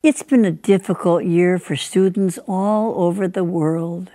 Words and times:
It's 0.00 0.22
been 0.22 0.44
a 0.44 0.52
difficult 0.52 1.24
year 1.24 1.58
for 1.58 1.74
students 1.74 2.38
all 2.46 3.02
over 3.02 3.26
the 3.26 3.42
world. 3.42 4.12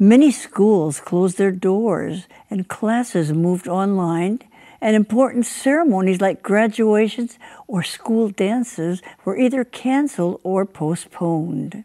Many 0.00 0.32
schools 0.32 0.98
closed 0.98 1.38
their 1.38 1.52
doors 1.52 2.26
and 2.50 2.66
classes 2.66 3.32
moved 3.32 3.68
online, 3.68 4.40
and 4.80 4.96
important 4.96 5.46
ceremonies 5.46 6.20
like 6.20 6.42
graduations 6.42 7.38
or 7.68 7.84
school 7.84 8.30
dances 8.30 9.00
were 9.24 9.38
either 9.38 9.62
canceled 9.62 10.40
or 10.42 10.66
postponed. 10.66 11.84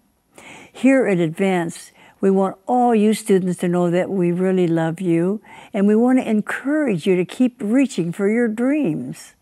Here 0.73 1.05
at 1.05 1.19
Advance, 1.19 1.91
we 2.21 2.31
want 2.31 2.57
all 2.65 2.95
you 2.95 3.13
students 3.13 3.59
to 3.59 3.67
know 3.67 3.91
that 3.91 4.09
we 4.09 4.31
really 4.31 4.67
love 4.67 4.99
you, 4.99 5.43
and 5.75 5.85
we 5.85 5.95
want 5.95 6.17
to 6.17 6.27
encourage 6.27 7.05
you 7.05 7.15
to 7.17 7.25
keep 7.25 7.57
reaching 7.59 8.11
for 8.11 8.27
your 8.27 8.47
dreams. 8.47 9.35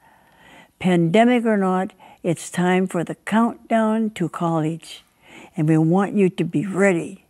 Pandemic 0.80 1.46
or 1.46 1.56
not, 1.56 1.94
it's 2.22 2.50
time 2.50 2.88
for 2.88 3.04
the 3.04 3.16
countdown 3.16 4.10
to 4.12 4.28
college, 4.28 5.04
and 5.56 5.70
we 5.70 5.78
want 5.78 6.16
you 6.16 6.30
to 6.30 6.44
be 6.44 6.66
ready. 6.66 7.26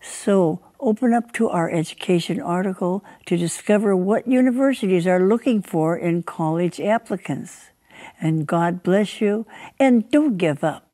So, 0.00 0.60
open 0.80 1.12
up 1.12 1.32
to 1.32 1.48
our 1.48 1.70
education 1.70 2.40
article 2.40 3.04
to 3.26 3.36
discover 3.36 3.94
what 3.94 4.26
universities 4.26 5.06
are 5.06 5.26
looking 5.26 5.60
for 5.60 5.96
in 5.96 6.22
college 6.22 6.80
applicants. 6.80 7.70
And 8.20 8.46
God 8.46 8.82
bless 8.82 9.20
you, 9.20 9.46
and 9.78 10.10
don't 10.10 10.38
give 10.38 10.64
up. 10.64 10.88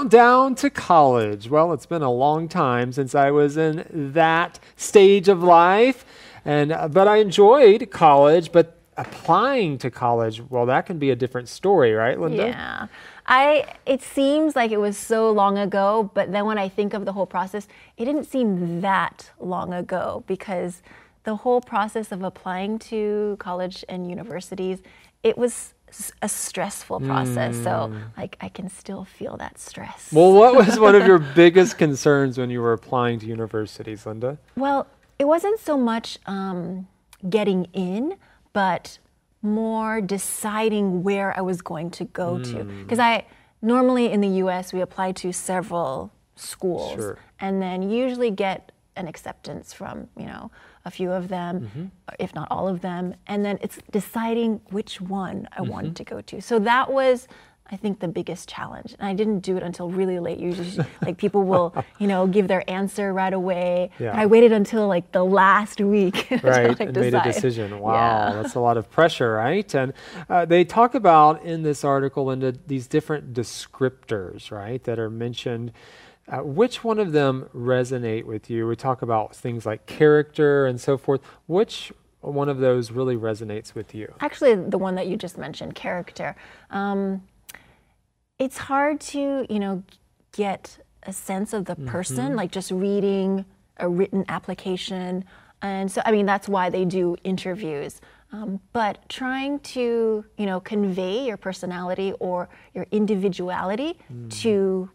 Countdown 0.00 0.54
to 0.54 0.70
college. 0.70 1.50
Well, 1.50 1.74
it's 1.74 1.84
been 1.84 2.00
a 2.00 2.10
long 2.10 2.48
time 2.48 2.90
since 2.90 3.14
I 3.14 3.30
was 3.30 3.58
in 3.58 3.84
that 4.14 4.58
stage 4.74 5.28
of 5.28 5.42
life, 5.42 6.06
and 6.42 6.72
uh, 6.72 6.88
but 6.88 7.06
I 7.06 7.18
enjoyed 7.18 7.90
college. 7.90 8.50
But 8.50 8.78
applying 8.96 9.76
to 9.76 9.90
college, 9.90 10.40
well, 10.48 10.64
that 10.64 10.86
can 10.86 10.98
be 10.98 11.10
a 11.10 11.16
different 11.16 11.50
story, 11.50 11.92
right, 11.92 12.18
Linda? 12.18 12.46
Yeah. 12.46 12.86
I 13.26 13.74
it 13.84 14.00
seems 14.00 14.56
like 14.56 14.70
it 14.70 14.80
was 14.80 14.96
so 14.96 15.30
long 15.30 15.58
ago, 15.58 16.10
but 16.14 16.32
then 16.32 16.46
when 16.46 16.56
I 16.56 16.70
think 16.70 16.94
of 16.94 17.04
the 17.04 17.12
whole 17.12 17.26
process, 17.26 17.68
it 17.98 18.06
didn't 18.06 18.24
seem 18.24 18.80
that 18.80 19.30
long 19.38 19.74
ago 19.74 20.24
because 20.26 20.80
the 21.24 21.36
whole 21.36 21.60
process 21.60 22.10
of 22.10 22.22
applying 22.22 22.78
to 22.78 23.36
college 23.38 23.84
and 23.86 24.08
universities, 24.08 24.78
it 25.22 25.36
was 25.36 25.74
a 26.22 26.28
stressful 26.28 27.00
process. 27.00 27.56
Mm. 27.56 27.64
So 27.64 27.88
hmm. 27.88 27.98
like 28.16 28.36
I 28.40 28.48
can 28.48 28.68
still 28.68 29.04
feel 29.04 29.36
that 29.38 29.58
stress. 29.58 30.10
Well, 30.12 30.32
what 30.32 30.54
was 30.54 30.78
one 30.78 30.94
of 30.94 31.06
your 31.10 31.18
biggest 31.18 31.78
concerns 31.78 32.38
when 32.38 32.50
you 32.50 32.60
were 32.60 32.72
applying 32.72 33.18
to 33.20 33.26
universities, 33.26 34.06
Linda? 34.06 34.38
Well, 34.56 34.86
it 35.18 35.26
wasn't 35.26 35.60
so 35.60 35.76
much 35.76 36.18
um, 36.26 36.86
getting 37.28 37.66
in, 37.72 38.16
but 38.52 38.98
more 39.42 40.00
deciding 40.00 41.02
where 41.02 41.36
I 41.36 41.40
was 41.40 41.62
going 41.62 41.90
to 41.92 42.04
go 42.04 42.36
mm. 42.36 42.44
to. 42.52 42.64
Because 42.64 42.98
hmm. 42.98 43.02
I 43.02 43.24
normally 43.62 44.10
in 44.10 44.20
the 44.20 44.28
U.S. 44.44 44.72
we 44.72 44.80
apply 44.80 45.12
to 45.12 45.32
several 45.32 46.12
schools, 46.36 46.94
sure. 46.94 47.18
and 47.38 47.60
then 47.60 47.90
usually 47.90 48.30
get 48.30 48.72
an 48.96 49.06
acceptance 49.06 49.72
from 49.72 50.08
you 50.16 50.26
know 50.26 50.50
a 50.84 50.90
few 50.90 51.10
of 51.10 51.28
them, 51.28 51.60
mm-hmm. 51.60 51.86
if 52.18 52.34
not 52.34 52.48
all 52.50 52.68
of 52.68 52.80
them, 52.80 53.14
and 53.26 53.44
then 53.44 53.58
it's 53.60 53.78
deciding 53.90 54.60
which 54.70 55.00
one 55.00 55.48
I 55.52 55.60
mm-hmm. 55.60 55.70
wanted 55.70 55.96
to 55.96 56.04
go 56.04 56.20
to. 56.22 56.40
So 56.40 56.58
that 56.60 56.90
was, 56.90 57.28
I 57.70 57.76
think, 57.76 58.00
the 58.00 58.08
biggest 58.08 58.48
challenge. 58.48 58.94
And 58.98 59.06
I 59.06 59.12
didn't 59.12 59.40
do 59.40 59.58
it 59.58 59.62
until 59.62 59.90
really 59.90 60.18
late. 60.18 60.38
Usually, 60.38 60.86
like 61.02 61.18
people 61.18 61.42
will, 61.42 61.74
you 61.98 62.06
know, 62.06 62.26
give 62.26 62.48
their 62.48 62.68
answer 62.68 63.12
right 63.12 63.32
away. 63.32 63.90
Yeah. 63.98 64.18
I 64.18 64.24
waited 64.24 64.52
until 64.52 64.88
like 64.88 65.12
the 65.12 65.24
last 65.24 65.82
week. 65.82 66.26
right, 66.42 66.80
and 66.80 66.96
made 66.96 67.14
a 67.14 67.22
decision. 67.22 67.78
Wow, 67.78 67.94
yeah. 67.94 68.42
that's 68.42 68.54
a 68.54 68.60
lot 68.60 68.78
of 68.78 68.90
pressure, 68.90 69.32
right? 69.32 69.74
And 69.74 69.92
uh, 70.30 70.46
they 70.46 70.64
talk 70.64 70.94
about 70.94 71.42
in 71.42 71.62
this 71.62 71.84
article, 71.84 72.24
Linda, 72.26 72.54
these 72.66 72.86
different 72.86 73.34
descriptors, 73.34 74.50
right, 74.50 74.82
that 74.84 74.98
are 74.98 75.10
mentioned. 75.10 75.72
Uh, 76.28 76.38
which 76.38 76.84
one 76.84 76.98
of 76.98 77.12
them 77.12 77.48
resonate 77.54 78.24
with 78.24 78.48
you? 78.48 78.66
We 78.66 78.76
talk 78.76 79.02
about 79.02 79.34
things 79.34 79.66
like 79.66 79.86
character 79.86 80.66
and 80.66 80.80
so 80.80 80.96
forth. 80.96 81.20
Which 81.46 81.92
one 82.20 82.48
of 82.48 82.58
those 82.58 82.90
really 82.90 83.16
resonates 83.16 83.74
with 83.74 83.94
you? 83.94 84.12
Actually, 84.20 84.54
the 84.54 84.78
one 84.78 84.94
that 84.94 85.06
you 85.06 85.16
just 85.16 85.38
mentioned, 85.38 85.74
character. 85.74 86.36
Um, 86.70 87.22
it's 88.38 88.58
hard 88.58 89.00
to, 89.00 89.46
you 89.48 89.58
know, 89.58 89.82
get 90.32 90.78
a 91.02 91.12
sense 91.12 91.52
of 91.52 91.64
the 91.64 91.76
person, 91.76 92.28
mm-hmm. 92.28 92.36
like 92.36 92.52
just 92.52 92.70
reading 92.70 93.44
a 93.78 93.88
written 93.88 94.24
application. 94.28 95.24
And 95.62 95.90
so, 95.90 96.02
I 96.04 96.12
mean, 96.12 96.26
that's 96.26 96.48
why 96.48 96.70
they 96.70 96.84
do 96.84 97.16
interviews. 97.24 98.00
Um, 98.32 98.60
but 98.72 99.08
trying 99.08 99.58
to, 99.60 100.24
you 100.36 100.46
know, 100.46 100.60
convey 100.60 101.26
your 101.26 101.36
personality 101.36 102.12
or 102.20 102.48
your 102.74 102.86
individuality 102.92 103.98
mm. 104.12 104.30
to 104.42 104.88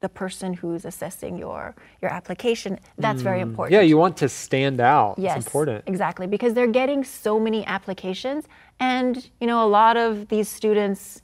the 0.00 0.08
person 0.08 0.54
who's 0.54 0.84
assessing 0.84 1.36
your 1.36 1.74
your 2.00 2.10
application 2.10 2.78
that's 2.98 3.20
mm. 3.20 3.24
very 3.24 3.40
important 3.40 3.72
yeah 3.72 3.82
you 3.82 3.96
want 3.96 4.16
to 4.16 4.28
stand 4.28 4.80
out 4.80 5.14
yes 5.18 5.36
it's 5.36 5.46
important 5.46 5.82
exactly 5.86 6.26
because 6.26 6.54
they're 6.54 6.66
getting 6.66 7.04
so 7.04 7.38
many 7.38 7.64
applications 7.66 8.46
and 8.78 9.30
you 9.40 9.46
know 9.46 9.64
a 9.64 9.68
lot 9.68 9.96
of 9.96 10.28
these 10.28 10.48
students 10.48 11.22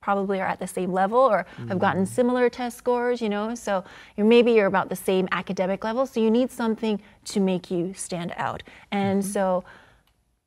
probably 0.00 0.40
are 0.40 0.46
at 0.46 0.58
the 0.58 0.66
same 0.66 0.92
level 0.92 1.18
or 1.18 1.46
mm. 1.58 1.68
have 1.68 1.78
gotten 1.78 2.04
mm. 2.04 2.08
similar 2.08 2.50
test 2.50 2.76
scores 2.76 3.20
you 3.20 3.28
know 3.28 3.54
so 3.54 3.84
you're, 4.16 4.26
maybe 4.26 4.52
you're 4.52 4.66
about 4.66 4.88
the 4.88 4.96
same 4.96 5.28
academic 5.30 5.84
level 5.84 6.04
so 6.04 6.20
you 6.20 6.30
need 6.30 6.50
something 6.50 7.00
to 7.24 7.38
make 7.40 7.70
you 7.70 7.94
stand 7.94 8.32
out 8.36 8.62
and 8.90 9.22
mm-hmm. 9.22 9.30
so 9.30 9.64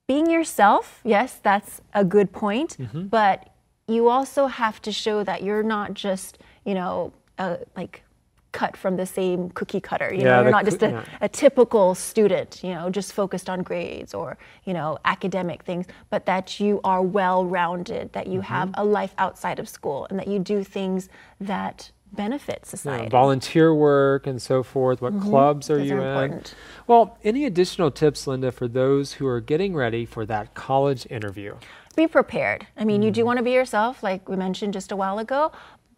being 0.07 0.29
yourself 0.29 0.99
yes 1.05 1.39
that's 1.41 1.81
a 1.93 2.03
good 2.03 2.33
point 2.33 2.75
mm-hmm. 2.77 3.03
but 3.07 3.49
you 3.87 4.09
also 4.09 4.47
have 4.47 4.81
to 4.81 4.91
show 4.91 5.23
that 5.23 5.43
you're 5.43 5.63
not 5.63 5.93
just 5.93 6.37
you 6.65 6.73
know 6.73 7.13
a 7.41 7.59
like 7.75 8.03
cut 8.51 8.75
from 8.75 8.97
the 8.97 9.05
same 9.05 9.49
cookie 9.51 9.79
cutter. 9.79 10.13
You 10.13 10.21
yeah, 10.21 10.35
know, 10.35 10.41
you're 10.43 10.51
not 10.51 10.65
just 10.65 10.83
a, 10.83 10.89
yeah. 10.89 11.05
a, 11.21 11.29
typical 11.29 11.95
student, 11.95 12.61
you 12.63 12.73
know, 12.73 12.89
just 12.89 13.13
focused 13.13 13.49
on 13.49 13.63
grades 13.63 14.13
or, 14.13 14.37
you 14.65 14.73
know, 14.73 14.97
academic 15.05 15.63
things, 15.63 15.85
but 16.09 16.25
that 16.25 16.59
you 16.59 16.81
are 16.83 17.01
well 17.01 17.45
rounded, 17.45 18.11
that 18.13 18.27
you 18.27 18.39
mm-hmm. 18.39 18.53
have 18.53 18.71
a 18.75 18.83
life 18.83 19.13
outside 19.17 19.59
of 19.59 19.69
school, 19.69 20.07
and 20.09 20.19
that 20.19 20.27
you 20.27 20.39
do 20.39 20.63
things 20.63 21.09
that 21.39 21.91
benefit 22.13 22.65
society. 22.65 23.05
Yeah, 23.05 23.09
volunteer 23.09 23.73
work 23.73 24.27
and 24.27 24.41
so 24.41 24.63
forth. 24.63 25.01
What 25.01 25.13
mm-hmm. 25.13 25.29
clubs 25.29 25.69
are 25.69 25.77
those 25.77 25.87
you 25.87 26.01
are 26.01 26.25
in? 26.25 26.43
Well, 26.87 27.17
any 27.23 27.45
additional 27.45 27.89
tips, 27.89 28.27
Linda, 28.27 28.51
for 28.51 28.67
those 28.67 29.13
who 29.13 29.27
are 29.27 29.39
getting 29.39 29.73
ready 29.75 30.05
for 30.05 30.25
that 30.25 30.53
college 30.53 31.07
interview? 31.09 31.55
Be 31.95 32.07
prepared. 32.07 32.67
I 32.77 32.85
mean, 32.85 33.01
mm. 33.01 33.05
you 33.05 33.11
do 33.11 33.21
mm-hmm. 33.21 33.27
want 33.27 33.37
to 33.37 33.43
be 33.43 33.51
yourself, 33.51 34.03
like 34.03 34.27
we 34.27 34.35
mentioned 34.35 34.73
just 34.73 34.91
a 34.91 34.95
while 34.95 35.19
ago, 35.19 35.51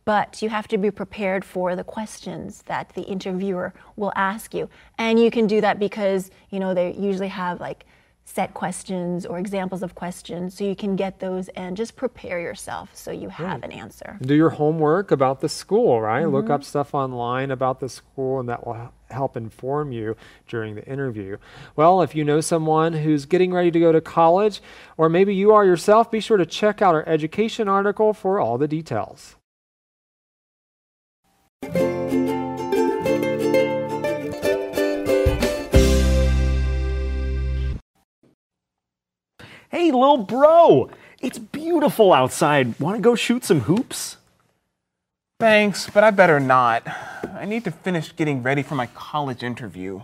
but 0.06 0.42
you 0.42 0.50
have 0.50 0.68
to 0.70 0.78
be 0.78 0.92
prepared 0.92 1.46
for 1.46 1.76
the 1.76 1.84
questions 1.84 2.64
that 2.66 2.90
the 2.90 3.04
interviewer 3.04 3.74
will 3.96 4.12
ask 4.16 4.54
you. 4.54 4.70
And 4.98 5.20
you 5.20 5.32
can 5.32 5.48
do 5.48 5.62
that 5.62 5.80
because, 5.80 6.32
you 6.50 6.60
know, 6.60 6.74
they 6.74 6.94
usually 6.94 7.30
have 7.30 7.60
like 7.60 7.86
set 8.26 8.54
questions 8.54 9.26
or 9.26 9.38
examples 9.38 9.84
of 9.84 9.96
questions 9.96 10.58
so 10.58 10.64
you 10.64 10.76
can 10.76 10.96
get 10.96 11.20
those 11.20 11.50
and 11.50 11.76
just 11.76 11.96
prepare 11.96 12.40
yourself 12.40 12.96
so 12.96 13.12
you 13.12 13.28
have 13.28 13.62
right. 13.62 13.66
an 13.66 13.72
answer. 13.72 14.18
Do 14.22 14.34
your 14.34 14.52
homework 14.52 15.12
about 15.12 15.42
the 15.42 15.50
school, 15.50 16.02
right? 16.02 16.24
Mm-hmm. 16.24 16.34
Look 16.34 16.50
up 16.50 16.64
stuff 16.64 16.94
online 16.94 17.52
about 17.52 17.80
the 17.80 17.90
school 17.90 18.40
and 18.40 18.48
that 18.48 18.66
will 18.66 18.94
help 19.12 19.36
inform 19.36 19.92
you 19.92 20.16
during 20.48 20.76
the 20.76 20.86
interview. 20.86 21.38
Well, 21.76 22.02
if 22.02 22.16
you 22.16 22.24
know 22.24 22.40
someone 22.40 22.94
who's 22.94 23.26
getting 23.26 23.54
ready 23.54 23.72
to 23.72 23.80
go 23.80 23.92
to 23.92 24.02
college 24.02 24.62
or 24.98 25.10
maybe 25.10 25.36
you 25.36 25.52
are 25.52 25.66
yourself, 25.66 26.10
be 26.10 26.22
sure 26.22 26.38
to 26.38 26.46
check 26.46 26.82
out 26.82 26.96
our 26.96 27.08
education 27.08 27.68
article 27.68 28.14
for 28.14 28.40
all 28.40 28.58
the 28.58 28.70
details. 28.70 29.36
Hey, 39.70 39.92
little 39.92 40.18
bro, 40.18 40.90
it's 41.20 41.40
beautiful 41.40 42.14
outside. 42.14 42.80
Want 42.80 42.96
to 42.98 43.02
go 43.02 43.16
shoot 43.16 43.44
some 43.44 43.62
hoops? 43.62 44.18
Thanks, 45.40 45.90
but 45.90 46.04
I 46.04 46.12
better 46.12 46.40
not. 46.40 46.88
I 47.34 47.46
need 47.46 47.64
to 47.64 47.72
finish 47.72 48.16
getting 48.16 48.44
ready 48.44 48.62
for 48.62 48.76
my 48.76 48.86
college 48.88 49.44
interview. 49.44 50.04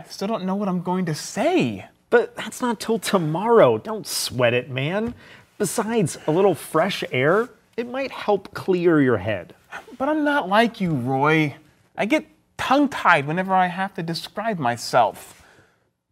I 0.00 0.04
still 0.04 0.28
don't 0.28 0.44
know 0.44 0.54
what 0.54 0.68
I'm 0.68 0.82
going 0.82 1.04
to 1.06 1.14
say. 1.14 1.86
But 2.10 2.34
that's 2.34 2.60
not 2.60 2.80
till 2.80 2.98
tomorrow. 2.98 3.78
Don't 3.78 4.06
sweat 4.06 4.54
it, 4.54 4.70
man. 4.70 5.14
Besides, 5.58 6.16
a 6.26 6.30
little 6.30 6.54
fresh 6.54 7.04
air, 7.12 7.48
it 7.76 7.88
might 7.88 8.10
help 8.10 8.54
clear 8.54 9.00
your 9.00 9.18
head. 9.18 9.54
But 9.98 10.08
I'm 10.08 10.24
not 10.24 10.48
like 10.48 10.80
you, 10.80 10.92
Roy. 10.92 11.56
I 11.96 12.06
get 12.06 12.26
tongue 12.56 12.88
tied 12.88 13.26
whenever 13.26 13.54
I 13.54 13.66
have 13.66 13.94
to 13.94 14.02
describe 14.02 14.58
myself. 14.58 15.42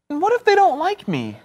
And 0.08 0.20
what 0.20 0.32
if 0.34 0.44
they 0.44 0.55
don't 0.55 0.79
like 0.79 1.08
me? 1.08 1.38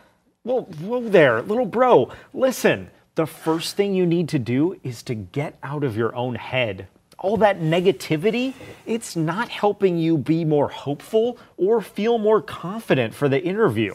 Well, 0.44 0.64
whoa 0.82 1.08
there, 1.08 1.42
little 1.42 1.66
bro. 1.66 2.12
Listen, 2.34 2.90
the 3.16 3.26
first 3.26 3.76
thing 3.76 3.94
you 3.94 4.06
need 4.06 4.30
to 4.30 4.40
do 4.40 4.80
is 4.84 5.02
to 5.04 5.16
get 5.16 5.58
out 5.64 5.84
of 5.84 5.98
your 5.98 6.16
own 6.16 6.36
head. 6.36 6.88
all 7.20 7.38
that 7.38 7.60
negativity, 7.60 8.54
it's 8.86 9.16
not 9.16 9.50
helping 9.50 9.98
you 9.98 10.18
be 10.18 10.46
more 10.46 10.70
hopeful 10.70 11.38
or 11.58 11.82
feel 11.82 12.18
more 12.18 12.42
confident 12.42 13.14
for 13.14 13.28
the 13.28 13.44
interview. 13.44 13.94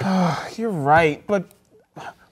You're 0.56 0.70
right, 0.70 1.22
but 1.26 1.44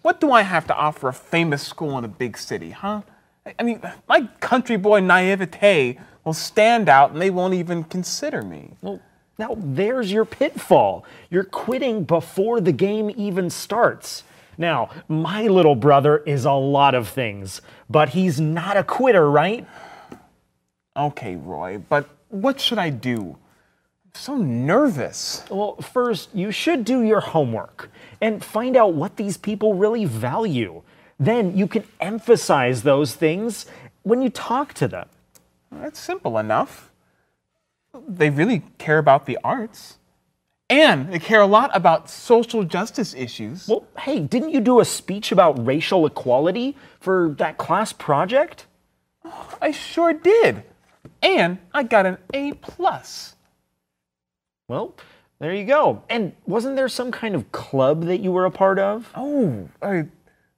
what 0.01 0.21
do 0.21 0.33
I 0.33 0.43
have 0.43 0.67
to 0.69 0.75
offer 0.75 1.09
a 1.09 1.13
famous 1.13 1.63
school 1.63 1.99
in 1.99 2.05
a 2.05 2.09
big 2.09 2.39
city, 2.39 2.71
huh? 2.71 3.03
I- 3.47 3.63
mean, 3.63 3.81
my 4.09 4.29
country 4.41 4.77
boy 4.77 5.01
naivete 5.01 5.99
will 6.25 6.33
stand 6.33 6.89
out 6.89 7.13
and 7.13 7.21
they 7.21 7.31
won't 7.31 7.55
even 7.55 7.85
consider 7.85 8.43
me. 8.43 8.71
Well, 8.81 9.01
now 9.39 9.57
there's 9.59 10.13
your 10.13 10.25
pitfall. 10.25 11.05
You're 11.31 11.45
quitting 11.45 12.05
before 12.05 12.61
the 12.61 12.73
game 12.73 13.11
even 13.17 13.51
starts. 13.51 14.25
Now, 14.59 14.91
my 15.09 15.49
little 15.49 15.75
brother 15.75 16.19
is 16.19 16.45
a 16.45 16.53
lot 16.53 16.95
of 16.95 17.09
things, 17.09 17.63
but 17.89 18.11
he's 18.11 18.39
not 18.39 18.77
a 18.77 18.85
quitter, 18.85 19.29
right? 19.31 19.67
Okay, 20.97 21.37
Roy, 21.37 21.79
but 21.89 22.09
what 22.29 22.61
should 22.61 22.79
I 22.79 22.91
do? 22.91 23.37
I'm 24.05 24.13
so 24.15 24.37
nervous. 24.37 25.43
Well, 25.51 25.77
first, 25.77 26.29
you 26.35 26.53
should 26.53 26.85
do 26.85 27.03
your 27.03 27.21
homework 27.21 27.91
and 28.21 28.45
find 28.45 28.77
out 28.77 28.93
what 28.93 29.17
these 29.17 29.39
people 29.39 29.75
really 29.75 30.05
value. 30.05 30.83
Then 31.25 31.57
you 31.57 31.69
can 31.69 31.85
emphasize 32.01 32.83
those 32.83 33.15
things 33.15 33.67
when 34.03 34.23
you 34.23 34.29
talk 34.29 34.75
to 34.75 34.89
them. 34.89 35.09
That's 35.71 36.01
simple 36.01 36.37
enough. 36.37 36.91
They 38.09 38.29
really 38.29 38.63
care 38.79 38.99
about 38.99 39.27
the 39.27 39.39
arts. 39.45 39.99
And 40.69 41.13
they 41.13 41.21
care 41.21 41.41
a 41.41 41.47
lot 41.47 41.71
about 41.75 42.11
social 42.11 42.65
justice 42.65 43.15
issues. 43.15 43.69
Well, 43.69 43.85
hey, 43.99 44.19
didn't 44.19 44.51
you 44.51 44.61
do 44.61 44.81
a 44.81 44.85
speech 44.85 45.31
about 45.31 45.65
racial 45.65 46.07
equality 46.07 46.77
for 46.99 47.35
that 47.39 47.57
class 47.57 47.93
project? 47.93 48.67
I 49.61 49.71
sure 49.71 50.13
did. 50.13 50.65
And 51.23 51.59
I 51.73 51.85
got 51.85 52.05
an 52.05 52.19
A 52.35 52.55
plus. 52.55 53.37
Well, 54.67 54.97
there 55.39 55.55
you 55.55 55.67
go. 55.67 56.03
And 56.09 56.33
wasn't 56.47 56.75
there 56.75 56.89
some 56.89 57.13
kind 57.13 57.37
of 57.37 57.53
club 57.53 58.07
that 58.07 58.19
you 58.19 58.33
were 58.33 58.47
a 58.47 58.51
part 58.51 58.81
of? 58.81 59.11
Oh, 59.15 59.69
I, 59.81 60.07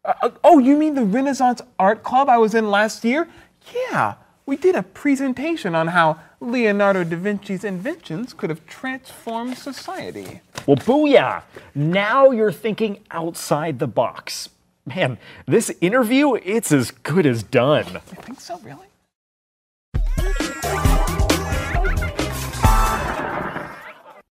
uh, 0.05 0.31
oh, 0.43 0.59
you 0.59 0.77
mean 0.77 0.95
the 0.95 1.05
Renaissance 1.05 1.63
Art 1.79 2.03
Club 2.03 2.29
I 2.29 2.39
was 2.39 2.55
in 2.55 2.71
last 2.71 3.05
year? 3.05 3.29
Yeah, 3.75 4.15
we 4.47 4.57
did 4.57 4.75
a 4.75 4.83
presentation 4.83 5.75
on 5.75 5.89
how 5.89 6.21
Leonardo 6.41 7.05
da 7.05 7.17
Vinci's 7.17 7.65
inventions 7.65 8.35
could 8.35 8.51
have 8.51 8.67
transformed 8.67 9.57
society. 9.57 10.41
Well, 10.67 10.77
booyah! 10.77 11.43
Now 11.75 12.31
you're 12.31 12.53
thinking 12.53 13.01
outside 13.11 13.79
the 13.79 13.87
box. 13.87 14.51
Man, 14.87 15.17
this 15.47 15.73
interview, 15.81 16.35
it's 16.35 16.71
as 16.71 16.91
good 16.91 17.25
as 17.25 17.43
done. 17.43 17.87
You 17.87 18.23
think 18.23 18.41
so, 18.41 18.59
really? 18.59 18.87